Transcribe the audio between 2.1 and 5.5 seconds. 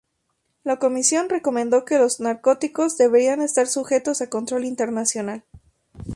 narcóticos deberían estar sujetos a control internacional.